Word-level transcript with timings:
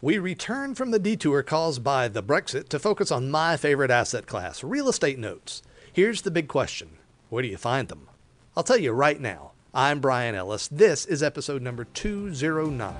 We 0.00 0.18
return 0.18 0.76
from 0.76 0.92
the 0.92 1.00
detour 1.00 1.42
caused 1.42 1.82
by 1.82 2.06
the 2.06 2.22
Brexit 2.22 2.68
to 2.68 2.78
focus 2.78 3.10
on 3.10 3.32
my 3.32 3.56
favorite 3.56 3.90
asset 3.90 4.28
class, 4.28 4.62
real 4.62 4.88
estate 4.88 5.18
notes. 5.18 5.60
Here's 5.92 6.22
the 6.22 6.30
big 6.30 6.46
question 6.46 6.90
where 7.30 7.42
do 7.42 7.48
you 7.48 7.56
find 7.56 7.88
them? 7.88 8.08
I'll 8.56 8.62
tell 8.62 8.78
you 8.78 8.92
right 8.92 9.20
now. 9.20 9.50
I'm 9.74 9.98
Brian 9.98 10.36
Ellis. 10.36 10.68
This 10.68 11.04
is 11.04 11.20
episode 11.20 11.62
number 11.62 11.82
209. 11.82 12.94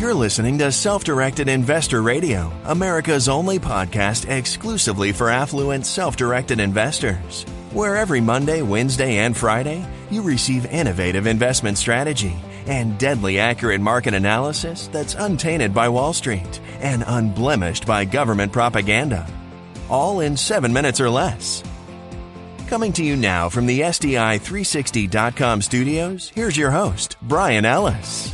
You're 0.00 0.12
listening 0.12 0.58
to 0.58 0.72
Self 0.72 1.04
Directed 1.04 1.48
Investor 1.48 2.02
Radio, 2.02 2.50
America's 2.64 3.28
only 3.28 3.60
podcast 3.60 4.28
exclusively 4.28 5.12
for 5.12 5.30
affluent, 5.30 5.86
self 5.86 6.16
directed 6.16 6.58
investors. 6.58 7.44
Where 7.72 7.94
every 7.94 8.20
Monday, 8.20 8.62
Wednesday, 8.62 9.18
and 9.18 9.36
Friday, 9.36 9.86
you 10.10 10.22
receive 10.22 10.66
innovative 10.66 11.28
investment 11.28 11.78
strategy 11.78 12.34
and 12.66 12.98
deadly 12.98 13.38
accurate 13.38 13.80
market 13.80 14.14
analysis 14.14 14.88
that's 14.88 15.14
untainted 15.14 15.72
by 15.72 15.88
Wall 15.88 16.12
Street 16.12 16.60
and 16.80 17.04
unblemished 17.06 17.86
by 17.86 18.04
government 18.04 18.52
propaganda. 18.52 19.26
All 19.88 20.20
in 20.20 20.36
seven 20.36 20.72
minutes 20.72 21.00
or 21.00 21.10
less. 21.10 21.62
Coming 22.68 22.92
to 22.94 23.04
you 23.04 23.14
now 23.14 23.48
from 23.48 23.66
the 23.66 23.80
SDI360.com 23.80 25.62
studios, 25.62 26.30
here's 26.34 26.56
your 26.56 26.72
host, 26.72 27.16
Brian 27.22 27.64
Ellis. 27.64 28.32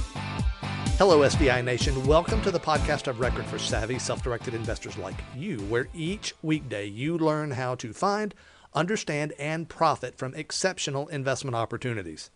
Hello, 0.97 1.19
SDI 1.21 1.65
Nation. 1.65 2.07
Welcome 2.07 2.41
to 2.43 2.51
the 2.51 2.61
podcast 2.61 3.09
of 3.09 3.19
record 3.19 3.45
for 3.47 3.59
savvy, 3.59 3.99
self 3.99 4.23
directed 4.23 4.55
investors 4.55 4.97
like 4.97 5.17
you, 5.37 5.59
where 5.63 5.89
each 5.93 6.33
weekday 6.43 6.87
you 6.87 7.19
learn 7.19 7.51
how 7.51 7.75
to 7.75 7.93
find, 7.93 8.35
understand, 8.73 9.33
and 9.39 9.69
profit 9.69 10.17
from 10.17 10.35
exceptional 10.35 11.09
investment 11.09 11.57
opportunities. 11.57 12.31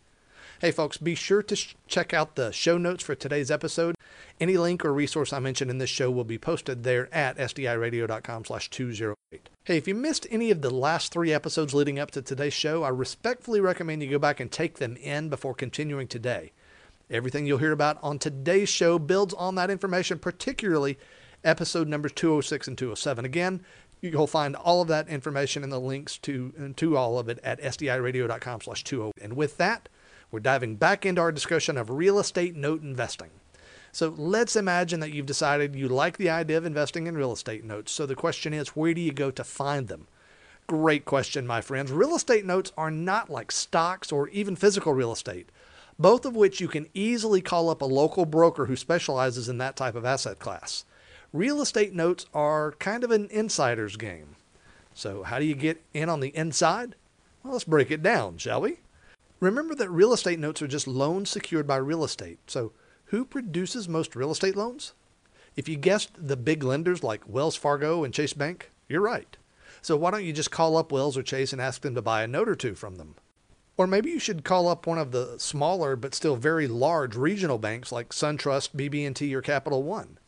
Hey, 0.59 0.71
folks, 0.71 0.97
be 0.97 1.15
sure 1.15 1.43
to 1.43 1.55
sh- 1.55 1.75
check 1.87 2.15
out 2.15 2.35
the 2.35 2.51
show 2.51 2.79
notes 2.79 3.05
for 3.05 3.15
today's 3.15 3.51
episode. 3.51 3.95
Any 4.41 4.57
link 4.57 4.87
or 4.87 4.93
resource 4.93 5.33
I 5.35 5.39
mentioned 5.39 5.71
in 5.71 5.77
this 5.77 5.91
show 5.91 6.11
will 6.11 6.25
be 6.25 6.39
posted 6.39 6.83
there 6.83 7.13
at 7.15 7.37
sdiradio.com 7.37 8.47
slash 8.47 8.71
208. 8.71 9.51
Hey, 9.65 9.77
if 9.77 9.87
you 9.87 9.95
missed 9.95 10.27
any 10.31 10.51
of 10.51 10.63
the 10.63 10.71
last 10.71 11.13
three 11.13 11.31
episodes 11.31 11.75
leading 11.75 11.99
up 11.99 12.11
to 12.13 12.23
today's 12.23 12.55
show, 12.55 12.85
I 12.85 12.89
respectfully 12.89 13.61
recommend 13.61 14.03
you 14.03 14.11
go 14.11 14.19
back 14.19 14.41
and 14.41 14.51
take 14.51 14.79
them 14.79 14.97
in 14.97 15.29
before 15.29 15.55
continuing 15.55 16.09
today. 16.09 16.53
Everything 17.11 17.47
you'll 17.47 17.59
hear 17.59 17.73
about 17.73 17.99
on 18.03 18.19
today's 18.19 18.71
show 18.71 18.99
builds 18.99 19.35
on 19.35 19.57
that 19.57 19.71
information, 19.71 20.19
particularly 20.19 20.99
episode 21.45 21.87
numbers 21.87 22.13
206 22.13 22.67
and 22.67 22.79
207. 22.79 23.27
Again, 23.27 23.63
you'll 24.01 24.27
find 24.27 24.57
all 24.57 24.81
of 24.81 24.89
that 24.89 25.09
information 25.09 25.63
and 25.63 25.71
the 25.71 25.79
links 25.79 26.17
to, 26.19 26.73
to 26.77 26.97
all 26.97 27.19
of 27.19 27.29
it 27.29 27.41
at 27.45 27.61
sdiradio.com 27.61 28.63
slash 28.63 28.85
208. 28.85 29.23
And 29.23 29.37
with 29.37 29.59
that, 29.59 29.91
we're 30.31 30.41
diving 30.41 30.77
back 30.77 31.07
into 31.07 31.21
our 31.21 31.33
discussion 31.33 31.77
of 31.77 31.91
real 31.91 32.19
estate 32.19 32.57
note 32.57 32.83
investing. 32.83 33.31
So 33.93 34.15
let's 34.19 34.57
imagine 34.57 35.01
that 35.01 35.13
you've 35.13 35.27
decided 35.27 35.75
you 35.75 35.89
like 35.89 36.19
the 36.19 36.29
idea 36.29 36.59
of 36.59 36.67
investing 36.67 37.07
in 37.07 37.17
real 37.17 37.33
estate 37.33 37.65
notes. 37.65 37.93
So 37.93 38.05
the 38.05 38.15
question 38.15 38.53
is, 38.53 38.77
where 38.77 38.93
do 38.93 39.01
you 39.01 39.13
go 39.13 39.31
to 39.31 39.45
find 39.45 39.89
them? 39.89 40.07
Great 40.67 41.05
question, 41.05 41.47
my 41.47 41.61
friends. 41.61 41.93
Real 41.93 42.15
estate 42.15 42.45
notes 42.45 42.73
are 42.77 42.91
not 42.91 43.31
like 43.31 43.53
stocks 43.53 44.11
or 44.11 44.29
even 44.29 44.57
physical 44.57 44.93
real 44.93 45.13
estate, 45.13 45.49
both 45.99 46.27
of 46.27 46.37
which 46.37 46.61
you 46.61 46.69
can 46.69 46.89
easily 46.93 47.41
call 47.41 47.71
up 47.71 47.81
a 47.81 47.87
local 47.87 48.27
broker 48.27 48.67
who 48.67 48.77
specializes 48.77 49.49
in 49.49 49.59
that 49.59 49.77
type 49.77 49.95
of 49.95 50.05
asset 50.05 50.39
class. 50.39 50.85
Real 51.33 51.63
estate 51.63 51.95
notes 51.95 52.27
are 52.35 52.73
kind 52.73 53.05
of 53.05 53.11
an 53.11 53.29
insider's 53.31 53.97
game. 53.97 54.37
So, 54.93 55.23
how 55.23 55.39
do 55.39 55.45
you 55.45 55.55
get 55.55 55.83
in 55.95 56.09
on 56.09 56.21
the 56.21 56.37
inside? 56.37 56.97
Well, 57.43 57.53
let's 57.53 57.65
break 57.65 57.91
it 57.91 58.03
down, 58.03 58.39
shall 58.39 58.61
we? 58.61 58.79
Remember 59.39 59.75
that 59.75 59.91
real 59.91 60.15
estate 60.15 60.39
notes 60.39 60.63
are 60.63 60.67
just 60.67 60.89
loans 60.89 61.29
secured 61.29 61.67
by 61.67 61.77
real 61.77 62.05
estate. 62.05 62.39
So, 62.47 62.73
who 63.07 63.25
produces 63.25 63.89
most 63.89 64.17
real 64.17 64.31
estate 64.31 64.57
loans? 64.57 64.95
If 65.57 65.69
you 65.69 65.77
guessed 65.77 66.11
the 66.17 66.37
big 66.37 66.63
lenders 66.63 67.03
like 67.03 67.29
Wells 67.29 67.55
Fargo 67.55 68.03
and 68.03 68.15
Chase 68.15 68.33
Bank, 68.33 68.71
you're 68.89 69.03
right. 69.03 69.37
So, 69.83 69.95
why 69.97 70.11
don't 70.11 70.25
you 70.25 70.33
just 70.33 70.51
call 70.51 70.77
up 70.79 70.91
Wells 70.91 71.19
or 71.19 71.23
Chase 71.23 71.53
and 71.53 71.61
ask 71.61 71.83
them 71.83 71.95
to 71.95 72.03
buy 72.03 72.23
a 72.23 72.27
note 72.27 72.49
or 72.49 72.57
two 72.57 72.75
from 72.75 72.97
them? 72.97 73.15
Or 73.77 73.87
maybe 73.87 74.11
you 74.11 74.19
should 74.19 74.43
call 74.43 74.69
up 74.69 74.87
one 74.87 74.97
of 74.97 75.13
the 75.13 75.39
smaller 75.39 75.97
but 75.97 76.15
still 76.15 76.37
very 76.37 76.67
large 76.67 77.15
regional 77.15 77.59
banks 77.59 77.93
like 77.93 78.09
SunTrust, 78.09 78.71
BB&T, 78.75 79.35
or 79.35 79.43
Capital 79.43 79.83
One. 79.83 80.19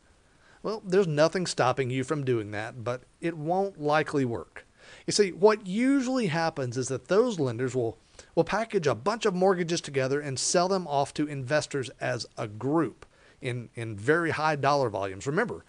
Well, 0.61 0.83
there's 0.85 1.07
nothing 1.07 1.47
stopping 1.47 1.89
you 1.89 2.03
from 2.03 2.23
doing 2.23 2.51
that, 2.51 2.83
but 2.83 3.03
it 3.21 3.35
won't 3.35 3.81
likely 3.81 4.23
work. 4.23 4.67
You 5.05 5.13
see, 5.13 5.31
what 5.31 5.67
usually 5.67 6.27
happens 6.27 6.77
is 6.77 6.87
that 6.87 7.07
those 7.07 7.39
lenders 7.39 7.75
will 7.75 7.97
will 8.35 8.43
package 8.43 8.87
a 8.87 8.95
bunch 8.95 9.25
of 9.25 9.33
mortgages 9.33 9.81
together 9.81 10.19
and 10.19 10.37
sell 10.37 10.67
them 10.67 10.87
off 10.87 11.13
to 11.13 11.27
investors 11.27 11.89
as 12.01 12.25
a 12.37 12.47
group 12.47 13.05
in, 13.41 13.69
in 13.75 13.95
very 13.95 14.31
high 14.31 14.55
dollar 14.55 14.89
volumes. 14.89 15.27
Remember, 15.27 15.63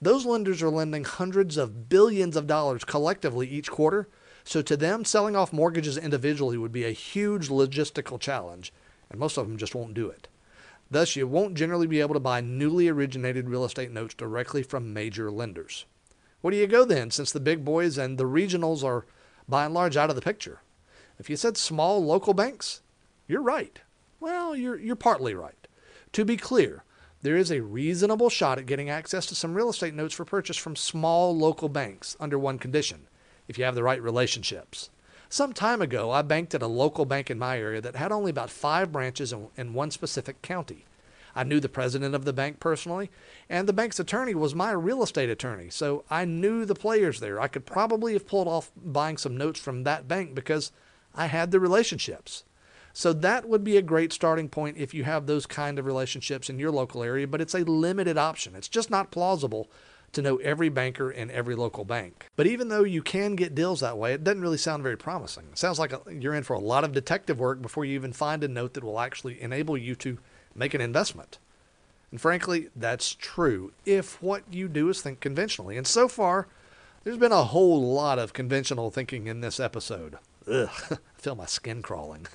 those 0.00 0.26
lenders 0.26 0.62
are 0.62 0.70
lending 0.70 1.04
hundreds 1.04 1.56
of 1.56 1.88
billions 1.88 2.36
of 2.36 2.46
dollars 2.46 2.84
collectively 2.84 3.48
each 3.48 3.70
quarter. 3.70 4.08
So 4.44 4.62
to 4.62 4.76
them, 4.76 5.04
selling 5.04 5.34
off 5.34 5.52
mortgages 5.52 5.96
individually 5.96 6.56
would 6.56 6.72
be 6.72 6.84
a 6.84 6.90
huge 6.90 7.48
logistical 7.48 8.20
challenge, 8.20 8.72
and 9.10 9.18
most 9.18 9.36
of 9.36 9.48
them 9.48 9.56
just 9.56 9.74
won't 9.74 9.94
do 9.94 10.08
it. 10.08 10.28
Thus, 10.88 11.16
you 11.16 11.26
won't 11.26 11.54
generally 11.54 11.88
be 11.88 12.00
able 12.00 12.14
to 12.14 12.20
buy 12.20 12.40
newly 12.40 12.88
originated 12.88 13.48
real 13.48 13.64
estate 13.64 13.90
notes 13.90 14.14
directly 14.14 14.62
from 14.62 14.92
major 14.92 15.32
lenders. 15.32 15.84
Where 16.46 16.52
do 16.52 16.58
you 16.58 16.68
go 16.68 16.84
then, 16.84 17.10
since 17.10 17.32
the 17.32 17.40
big 17.40 17.64
boys 17.64 17.98
and 17.98 18.18
the 18.18 18.22
regionals 18.22 18.84
are 18.84 19.04
by 19.48 19.64
and 19.64 19.74
large 19.74 19.96
out 19.96 20.10
of 20.10 20.14
the 20.14 20.22
picture? 20.22 20.60
If 21.18 21.28
you 21.28 21.34
said 21.34 21.56
small 21.56 22.04
local 22.04 22.34
banks, 22.34 22.82
you're 23.26 23.42
right. 23.42 23.80
Well, 24.20 24.54
you're, 24.54 24.78
you're 24.78 24.94
partly 24.94 25.34
right. 25.34 25.66
To 26.12 26.24
be 26.24 26.36
clear, 26.36 26.84
there 27.20 27.36
is 27.36 27.50
a 27.50 27.64
reasonable 27.64 28.30
shot 28.30 28.58
at 28.58 28.66
getting 28.66 28.88
access 28.88 29.26
to 29.26 29.34
some 29.34 29.54
real 29.54 29.70
estate 29.70 29.92
notes 29.92 30.14
for 30.14 30.24
purchase 30.24 30.56
from 30.56 30.76
small 30.76 31.36
local 31.36 31.68
banks 31.68 32.16
under 32.20 32.38
one 32.38 32.60
condition 32.60 33.08
if 33.48 33.58
you 33.58 33.64
have 33.64 33.74
the 33.74 33.82
right 33.82 34.00
relationships. 34.00 34.88
Some 35.28 35.52
time 35.52 35.82
ago, 35.82 36.12
I 36.12 36.22
banked 36.22 36.54
at 36.54 36.62
a 36.62 36.68
local 36.68 37.06
bank 37.06 37.28
in 37.28 37.40
my 37.40 37.58
area 37.58 37.80
that 37.80 37.96
had 37.96 38.12
only 38.12 38.30
about 38.30 38.50
five 38.50 38.92
branches 38.92 39.32
in, 39.32 39.48
in 39.56 39.74
one 39.74 39.90
specific 39.90 40.42
county. 40.42 40.84
I 41.36 41.44
knew 41.44 41.60
the 41.60 41.68
president 41.68 42.14
of 42.14 42.24
the 42.24 42.32
bank 42.32 42.58
personally, 42.58 43.10
and 43.48 43.68
the 43.68 43.72
bank's 43.74 44.00
attorney 44.00 44.34
was 44.34 44.54
my 44.54 44.72
real 44.72 45.02
estate 45.02 45.28
attorney, 45.28 45.68
so 45.68 46.04
I 46.10 46.24
knew 46.24 46.64
the 46.64 46.74
players 46.74 47.20
there. 47.20 47.40
I 47.40 47.46
could 47.46 47.66
probably 47.66 48.14
have 48.14 48.26
pulled 48.26 48.48
off 48.48 48.72
buying 48.74 49.18
some 49.18 49.36
notes 49.36 49.60
from 49.60 49.84
that 49.84 50.08
bank 50.08 50.34
because 50.34 50.72
I 51.14 51.26
had 51.26 51.50
the 51.50 51.60
relationships. 51.60 52.44
So 52.94 53.12
that 53.12 53.46
would 53.46 53.62
be 53.62 53.76
a 53.76 53.82
great 53.82 54.10
starting 54.10 54.48
point 54.48 54.78
if 54.78 54.94
you 54.94 55.04
have 55.04 55.26
those 55.26 55.44
kind 55.44 55.78
of 55.78 55.84
relationships 55.84 56.48
in 56.48 56.58
your 56.58 56.70
local 56.70 57.02
area, 57.02 57.26
but 57.26 57.42
it's 57.42 57.54
a 57.54 57.58
limited 57.58 58.16
option. 58.16 58.56
It's 58.56 58.68
just 58.68 58.90
not 58.90 59.10
plausible 59.10 59.68
to 60.12 60.22
know 60.22 60.36
every 60.38 60.70
banker 60.70 61.10
in 61.10 61.30
every 61.30 61.54
local 61.54 61.84
bank. 61.84 62.28
But 62.36 62.46
even 62.46 62.68
though 62.68 62.84
you 62.84 63.02
can 63.02 63.36
get 63.36 63.54
deals 63.54 63.80
that 63.80 63.98
way, 63.98 64.14
it 64.14 64.24
doesn't 64.24 64.40
really 64.40 64.56
sound 64.56 64.82
very 64.82 64.96
promising. 64.96 65.44
It 65.52 65.58
sounds 65.58 65.78
like 65.78 65.92
uh, 65.92 65.98
you're 66.10 66.34
in 66.34 66.42
for 66.42 66.54
a 66.54 66.58
lot 66.58 66.84
of 66.84 66.92
detective 66.92 67.38
work 67.38 67.60
before 67.60 67.84
you 67.84 67.94
even 67.94 68.14
find 68.14 68.42
a 68.42 68.48
note 68.48 68.72
that 68.72 68.84
will 68.84 68.98
actually 68.98 69.42
enable 69.42 69.76
you 69.76 69.94
to 69.96 70.18
make 70.56 70.74
an 70.74 70.80
investment. 70.80 71.38
And 72.10 72.20
frankly, 72.20 72.68
that's 72.74 73.14
true 73.14 73.72
if 73.84 74.22
what 74.22 74.42
you 74.50 74.68
do 74.68 74.88
is 74.88 75.02
think 75.02 75.20
conventionally. 75.20 75.76
And 75.76 75.86
so 75.86 76.08
far, 76.08 76.46
there's 77.04 77.18
been 77.18 77.32
a 77.32 77.44
whole 77.44 77.92
lot 77.92 78.18
of 78.18 78.32
conventional 78.32 78.90
thinking 78.90 79.26
in 79.26 79.40
this 79.40 79.60
episode. 79.60 80.16
Ugh, 80.50 80.68
I 80.90 80.96
feel 81.18 81.34
my 81.34 81.46
skin 81.46 81.82
crawling. 81.82 82.26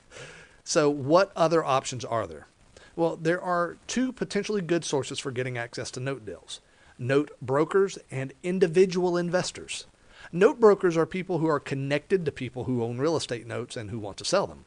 so, 0.64 0.88
what 0.88 1.32
other 1.36 1.64
options 1.64 2.04
are 2.04 2.26
there? 2.26 2.46
Well, 2.96 3.16
there 3.16 3.40
are 3.40 3.76
two 3.86 4.12
potentially 4.12 4.62
good 4.62 4.84
sources 4.84 5.18
for 5.18 5.30
getting 5.30 5.56
access 5.56 5.90
to 5.92 6.00
note 6.00 6.24
deals 6.24 6.60
note 6.98 7.30
brokers 7.40 7.98
and 8.10 8.32
individual 8.42 9.16
investors. 9.16 9.86
Note 10.32 10.60
brokers 10.60 10.96
are 10.96 11.06
people 11.06 11.38
who 11.38 11.48
are 11.48 11.58
connected 11.58 12.24
to 12.24 12.32
people 12.32 12.64
who 12.64 12.84
own 12.84 12.98
real 12.98 13.16
estate 13.16 13.46
notes 13.46 13.76
and 13.76 13.90
who 13.90 13.98
want 13.98 14.16
to 14.18 14.24
sell 14.24 14.46
them. 14.46 14.64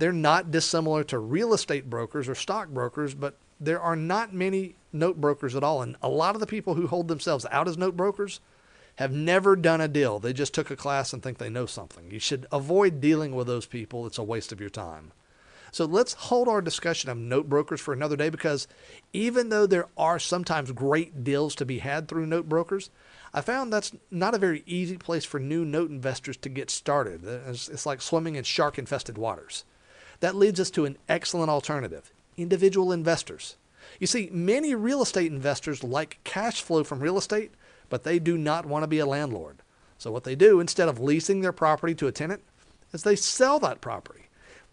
They're 0.00 0.12
not 0.12 0.50
dissimilar 0.50 1.04
to 1.04 1.18
real 1.18 1.52
estate 1.52 1.90
brokers 1.90 2.26
or 2.26 2.34
stock 2.34 2.70
brokers, 2.70 3.12
but 3.12 3.36
there 3.60 3.78
are 3.78 3.94
not 3.94 4.32
many 4.32 4.76
note 4.94 5.20
brokers 5.20 5.54
at 5.54 5.62
all. 5.62 5.82
And 5.82 5.94
a 6.00 6.08
lot 6.08 6.34
of 6.34 6.40
the 6.40 6.46
people 6.46 6.72
who 6.72 6.86
hold 6.86 7.08
themselves 7.08 7.44
out 7.50 7.68
as 7.68 7.76
note 7.76 7.98
brokers 7.98 8.40
have 8.96 9.12
never 9.12 9.56
done 9.56 9.82
a 9.82 9.88
deal. 9.88 10.18
They 10.18 10.32
just 10.32 10.54
took 10.54 10.70
a 10.70 10.76
class 10.76 11.12
and 11.12 11.22
think 11.22 11.36
they 11.36 11.50
know 11.50 11.66
something. 11.66 12.10
You 12.10 12.18
should 12.18 12.46
avoid 12.50 13.02
dealing 13.02 13.34
with 13.34 13.46
those 13.46 13.66
people. 13.66 14.06
It's 14.06 14.16
a 14.16 14.22
waste 14.22 14.52
of 14.52 14.60
your 14.60 14.70
time. 14.70 15.12
So 15.70 15.84
let's 15.84 16.14
hold 16.14 16.48
our 16.48 16.62
discussion 16.62 17.10
of 17.10 17.18
note 17.18 17.50
brokers 17.50 17.82
for 17.82 17.92
another 17.92 18.16
day 18.16 18.30
because 18.30 18.66
even 19.12 19.50
though 19.50 19.66
there 19.66 19.86
are 19.98 20.18
sometimes 20.18 20.72
great 20.72 21.22
deals 21.22 21.54
to 21.56 21.66
be 21.66 21.80
had 21.80 22.08
through 22.08 22.24
note 22.24 22.48
brokers, 22.48 22.88
I 23.34 23.42
found 23.42 23.70
that's 23.70 23.92
not 24.10 24.34
a 24.34 24.38
very 24.38 24.62
easy 24.64 24.96
place 24.96 25.26
for 25.26 25.38
new 25.38 25.62
note 25.62 25.90
investors 25.90 26.38
to 26.38 26.48
get 26.48 26.70
started. 26.70 27.22
It's, 27.22 27.84
like 27.84 28.00
swimming 28.00 28.36
in 28.36 28.44
shark 28.44 28.78
infested 28.78 29.18
waters. 29.18 29.64
That 30.20 30.36
leads 30.36 30.60
us 30.60 30.70
to 30.70 30.84
an 30.84 30.98
excellent 31.08 31.50
alternative 31.50 32.12
individual 32.36 32.92
investors. 32.92 33.56
You 33.98 34.06
see, 34.06 34.30
many 34.32 34.74
real 34.74 35.02
estate 35.02 35.30
investors 35.30 35.84
like 35.84 36.20
cash 36.24 36.62
flow 36.62 36.84
from 36.84 37.00
real 37.00 37.18
estate 37.18 37.52
but 37.90 38.04
they 38.04 38.18
do 38.18 38.38
not 38.38 38.64
want 38.64 38.84
to 38.84 38.88
be 38.88 39.00
a 39.00 39.04
landlord. 39.04 39.58
So 39.98 40.10
what 40.10 40.24
they 40.24 40.34
do, 40.34 40.60
instead 40.60 40.88
of 40.88 40.98
leasing 40.98 41.42
their 41.42 41.52
property 41.52 41.94
to 41.96 42.06
a 42.06 42.12
tenant, 42.12 42.42
is 42.94 43.02
they 43.02 43.16
sell 43.16 43.58
that 43.58 43.82
property. 43.82 44.28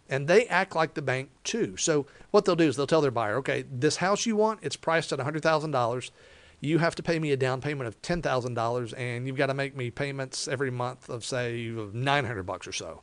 And 0.08 0.26
they 0.26 0.46
act 0.46 0.74
like 0.74 0.94
the 0.94 1.02
bank 1.02 1.28
too. 1.44 1.76
So 1.76 2.06
what 2.30 2.46
they'll 2.46 2.56
do 2.56 2.68
is 2.68 2.76
they'll 2.76 2.86
tell 2.86 3.02
their 3.02 3.10
buyer, 3.10 3.36
okay, 3.38 3.64
this 3.70 3.96
house 3.96 4.24
you 4.24 4.36
want, 4.36 4.60
it's 4.62 4.76
priced 4.76 5.12
at 5.12 5.18
$100,000. 5.18 6.10
You 6.60 6.78
have 6.78 6.94
to 6.94 7.02
pay 7.02 7.18
me 7.18 7.30
a 7.32 7.36
down 7.36 7.60
payment 7.60 7.86
of 7.86 8.00
$10,000 8.00 8.94
and 8.96 9.26
you've 9.26 9.36
got 9.36 9.46
to 9.46 9.54
make 9.54 9.76
me 9.76 9.90
payments 9.90 10.48
every 10.48 10.70
month 10.70 11.10
of 11.10 11.24
say 11.24 11.70
900 11.92 12.42
bucks 12.44 12.66
or 12.66 12.72
so 12.72 13.02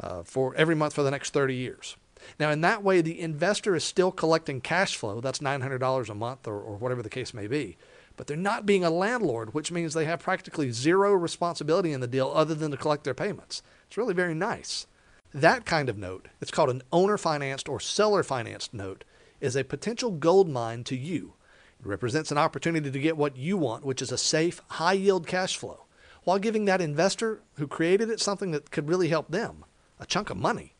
uh, 0.00 0.22
for 0.22 0.54
every 0.54 0.74
month 0.74 0.94
for 0.94 1.02
the 1.02 1.10
next 1.10 1.32
30 1.32 1.54
years. 1.54 1.96
Now, 2.38 2.50
in 2.50 2.60
that 2.62 2.82
way, 2.82 3.00
the 3.00 3.20
investor 3.20 3.74
is 3.74 3.84
still 3.84 4.12
collecting 4.12 4.60
cash 4.60 4.96
flow. 4.96 5.20
That's 5.20 5.38
$900 5.38 6.08
a 6.08 6.14
month 6.14 6.46
or, 6.46 6.60
or 6.60 6.76
whatever 6.76 7.02
the 7.02 7.08
case 7.08 7.32
may 7.32 7.46
be. 7.46 7.76
But 8.16 8.26
they're 8.26 8.36
not 8.36 8.66
being 8.66 8.84
a 8.84 8.90
landlord, 8.90 9.54
which 9.54 9.70
means 9.70 9.94
they 9.94 10.04
have 10.04 10.20
practically 10.20 10.72
zero 10.72 11.12
responsibility 11.12 11.92
in 11.92 12.00
the 12.00 12.08
deal 12.08 12.32
other 12.34 12.54
than 12.54 12.70
to 12.72 12.76
collect 12.76 13.04
their 13.04 13.14
payments. 13.14 13.62
It's 13.86 13.96
really 13.96 14.14
very 14.14 14.34
nice. 14.34 14.86
That 15.32 15.64
kind 15.64 15.88
of 15.88 15.98
note, 15.98 16.28
it's 16.40 16.50
called 16.50 16.70
an 16.70 16.82
owner 16.92 17.18
financed 17.18 17.68
or 17.68 17.80
seller 17.80 18.22
financed 18.22 18.74
note, 18.74 19.04
is 19.40 19.54
a 19.54 19.62
potential 19.62 20.10
gold 20.10 20.48
mine 20.48 20.82
to 20.84 20.96
you. 20.96 21.34
It 21.78 21.86
represents 21.86 22.32
an 22.32 22.38
opportunity 22.38 22.90
to 22.90 22.98
get 22.98 23.16
what 23.16 23.36
you 23.36 23.56
want, 23.56 23.84
which 23.84 24.02
is 24.02 24.10
a 24.10 24.18
safe, 24.18 24.60
high 24.68 24.94
yield 24.94 25.28
cash 25.28 25.56
flow, 25.56 25.84
while 26.24 26.40
giving 26.40 26.64
that 26.64 26.80
investor 26.80 27.42
who 27.54 27.68
created 27.68 28.10
it 28.10 28.20
something 28.20 28.50
that 28.50 28.72
could 28.72 28.88
really 28.88 29.08
help 29.08 29.30
them 29.30 29.64
a 30.00 30.06
chunk 30.06 30.30
of 30.30 30.36
money. 30.36 30.74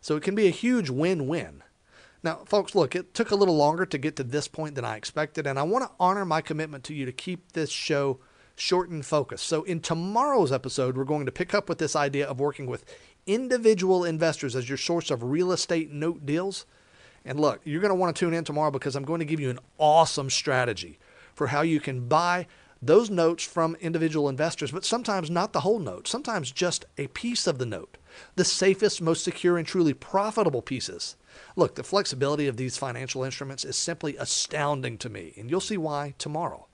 So 0.00 0.16
it 0.16 0.22
can 0.22 0.34
be 0.34 0.46
a 0.46 0.50
huge 0.50 0.90
win 0.90 1.28
win. 1.28 1.62
Now, 2.22 2.42
folks, 2.46 2.74
look, 2.74 2.94
it 2.94 3.14
took 3.14 3.30
a 3.30 3.36
little 3.36 3.56
longer 3.56 3.84
to 3.86 3.98
get 3.98 4.16
to 4.16 4.24
this 4.24 4.46
point 4.46 4.74
than 4.74 4.84
I 4.84 4.96
expected, 4.96 5.46
and 5.46 5.58
I 5.58 5.64
want 5.64 5.84
to 5.84 5.90
honor 5.98 6.24
my 6.24 6.40
commitment 6.40 6.84
to 6.84 6.94
you 6.94 7.04
to 7.04 7.12
keep 7.12 7.52
this 7.52 7.70
show 7.70 8.20
short 8.54 8.90
and 8.90 9.04
focused. 9.04 9.46
So, 9.46 9.64
in 9.64 9.80
tomorrow's 9.80 10.52
episode, 10.52 10.96
we're 10.96 11.04
going 11.04 11.26
to 11.26 11.32
pick 11.32 11.52
up 11.52 11.68
with 11.68 11.78
this 11.78 11.96
idea 11.96 12.26
of 12.26 12.38
working 12.38 12.66
with 12.66 12.84
individual 13.26 14.04
investors 14.04 14.54
as 14.54 14.68
your 14.68 14.78
source 14.78 15.10
of 15.10 15.24
real 15.24 15.50
estate 15.50 15.90
note 15.90 16.24
deals. 16.24 16.64
And 17.24 17.40
look, 17.40 17.60
you're 17.64 17.80
going 17.80 17.90
to 17.90 17.96
want 17.96 18.14
to 18.14 18.20
tune 18.20 18.34
in 18.34 18.44
tomorrow 18.44 18.70
because 18.70 18.96
I'm 18.96 19.04
going 19.04 19.20
to 19.20 19.24
give 19.24 19.40
you 19.40 19.50
an 19.50 19.58
awesome 19.78 20.30
strategy 20.30 20.98
for 21.34 21.48
how 21.48 21.62
you 21.62 21.80
can 21.80 22.08
buy 22.08 22.46
those 22.82 23.08
notes 23.08 23.44
from 23.44 23.76
individual 23.76 24.28
investors, 24.28 24.72
but 24.72 24.84
sometimes 24.84 25.30
not 25.30 25.52
the 25.52 25.60
whole 25.60 25.78
note, 25.78 26.08
sometimes 26.08 26.50
just 26.50 26.84
a 26.98 27.06
piece 27.08 27.46
of 27.46 27.58
the 27.58 27.66
note, 27.66 27.96
the 28.34 28.44
safest, 28.44 29.00
most 29.00 29.22
secure, 29.22 29.56
and 29.56 29.66
truly 29.66 29.94
profitable 29.94 30.62
pieces. 30.62 31.16
Look, 31.54 31.76
the 31.76 31.84
flexibility 31.84 32.48
of 32.48 32.56
these 32.56 32.76
financial 32.76 33.22
instruments 33.22 33.64
is 33.64 33.76
simply 33.76 34.16
astounding 34.16 34.98
to 34.98 35.08
me, 35.08 35.32
and 35.36 35.48
you'll 35.48 35.60
see 35.60 35.76
why 35.76 36.14
tomorrow. 36.18 36.66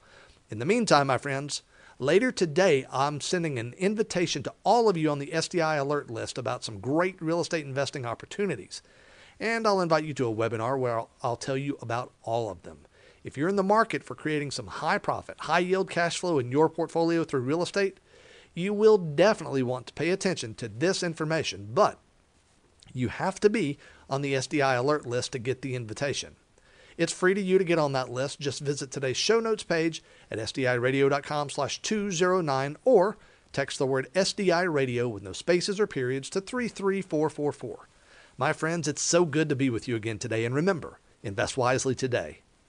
In 0.51 0.61
the 0.61 0.65
meantime, 0.65 1.09
my 1.09 1.19
friends, 1.19 1.63
later 1.99 2.33
today 2.33 2.87
I'm 2.91 3.21
sending 3.21 3.59
an 3.59 3.75
invitation 3.77 4.43
to 4.45 4.55
all 4.65 4.89
of 4.89 4.97
you 4.97 5.11
on 5.11 5.19
the 5.19 5.27
SDI 5.27 5.79
alert 5.79 6.11
list 6.11 6.39
about 6.39 6.65
some 6.65 6.81
great 6.81 7.21
real 7.21 7.41
estate 7.41 7.67
investing 7.67 8.07
opportunities. 8.07 8.81
And 9.39 9.67
I'll 9.67 9.83
invite 9.83 10.05
you 10.05 10.15
to 10.15 10.29
a 10.29 10.35
webinar 10.35 10.79
where 10.79 10.99
I'll, 10.99 11.11
I'll 11.23 11.37
tell 11.37 11.57
you 11.57 11.77
about 11.83 12.13
all 12.23 12.51
of 12.51 12.63
them. 12.63 12.87
If 13.25 13.37
you're 13.37 13.49
in 13.49 13.57
the 13.57 13.63
market 13.63 14.05
for 14.05 14.15
creating 14.15 14.51
some 14.51 14.67
high 14.67 14.99
profit, 14.99 15.37
high 15.41 15.59
yield 15.61 15.91
cash 15.91 16.19
flow 16.19 16.39
in 16.39 16.53
your 16.53 16.69
portfolio 16.69 17.25
through 17.25 17.41
real 17.41 17.63
estate, 17.63 17.99
you 18.55 18.73
will 18.73 18.99
definitely 18.99 19.63
want 19.63 19.87
to 19.87 19.95
pay 19.95 20.11
attention 20.11 20.55
to 20.55 20.69
this 20.69 21.03
information, 21.03 21.69
but 21.73 21.99
you 22.93 23.09
have 23.09 23.39
to 23.41 23.51
be 23.51 23.79
on 24.09 24.23
the 24.23 24.35
SDI 24.35 24.79
alert 24.79 25.07
list 25.07 25.33
to 25.33 25.39
get 25.39 25.63
the 25.63 25.75
invitation. 25.75 26.37
It's 26.97 27.13
free 27.13 27.35
to 27.35 27.41
you 27.41 27.59
to 27.59 27.65
get 27.65 27.79
on 27.79 27.93
that 27.93 28.11
list. 28.11 28.41
Just 28.41 28.61
visit 28.61 28.91
today's 28.91 29.17
show 29.17 29.39
notes 29.39 29.63
page 29.63 30.03
at 30.31 30.39
sdiradio.com 30.39 31.51
slash 31.51 31.81
209 31.81 32.77
or 32.85 33.17
text 33.53 33.79
the 33.79 33.87
word 33.87 34.09
SDI 34.15 34.73
radio 34.73 35.09
with 35.09 35.23
no 35.23 35.33
spaces 35.33 35.79
or 35.79 35.87
periods 35.87 36.29
to 36.31 36.41
33444. 36.41 37.89
My 38.37 38.53
friends, 38.53 38.89
it's 38.89 39.03
so 39.03 39.25
good 39.25 39.49
to 39.49 39.57
be 39.57 39.71
with 39.71 39.87
you 39.87 39.95
again 39.95 40.19
today. 40.19 40.45
And 40.45 40.55
remember, 40.55 40.99
invest 41.23 41.57
wisely 41.57 41.95
today 41.95 42.43